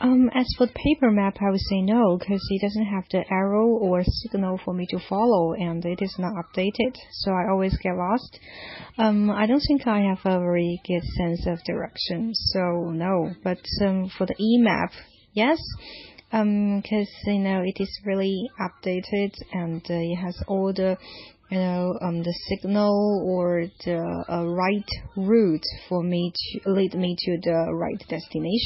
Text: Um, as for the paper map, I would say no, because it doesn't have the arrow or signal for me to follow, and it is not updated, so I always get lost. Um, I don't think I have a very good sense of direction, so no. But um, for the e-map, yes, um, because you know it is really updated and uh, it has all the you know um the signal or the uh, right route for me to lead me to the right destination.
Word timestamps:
Um, 0.00 0.28
as 0.34 0.46
for 0.58 0.66
the 0.66 0.72
paper 0.72 1.10
map, 1.10 1.36
I 1.40 1.50
would 1.50 1.60
say 1.60 1.80
no, 1.80 2.18
because 2.18 2.44
it 2.50 2.60
doesn't 2.60 2.86
have 2.86 3.04
the 3.10 3.24
arrow 3.30 3.68
or 3.68 4.02
signal 4.04 4.58
for 4.64 4.74
me 4.74 4.86
to 4.90 4.98
follow, 5.08 5.52
and 5.52 5.84
it 5.84 6.02
is 6.02 6.16
not 6.18 6.34
updated, 6.34 6.96
so 7.12 7.30
I 7.30 7.48
always 7.48 7.76
get 7.78 7.94
lost. 7.96 8.38
Um, 8.98 9.30
I 9.30 9.46
don't 9.46 9.62
think 9.68 9.86
I 9.86 10.00
have 10.00 10.18
a 10.24 10.40
very 10.40 10.80
good 10.86 11.04
sense 11.16 11.46
of 11.46 11.62
direction, 11.64 12.32
so 12.34 12.90
no. 12.90 13.34
But 13.44 13.60
um, 13.82 14.10
for 14.18 14.26
the 14.26 14.34
e-map, 14.40 14.90
yes, 15.32 15.58
um, 16.32 16.80
because 16.80 17.08
you 17.26 17.38
know 17.38 17.62
it 17.62 17.80
is 17.80 18.00
really 18.04 18.50
updated 18.60 19.32
and 19.52 19.80
uh, 19.88 19.94
it 19.94 20.16
has 20.16 20.36
all 20.48 20.72
the 20.72 20.96
you 21.50 21.58
know 21.58 21.96
um 22.00 22.22
the 22.22 22.34
signal 22.48 23.22
or 23.24 23.66
the 23.84 24.24
uh, 24.28 24.44
right 24.44 24.90
route 25.16 25.66
for 25.88 26.02
me 26.02 26.32
to 26.34 26.70
lead 26.70 26.94
me 26.94 27.14
to 27.16 27.38
the 27.42 27.72
right 27.72 27.98
destination. 28.08 28.62